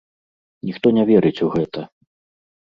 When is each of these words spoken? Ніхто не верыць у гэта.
Ніхто 0.69 0.87
не 0.99 1.03
верыць 1.09 1.43
у 1.49 1.51
гэта. 1.57 1.85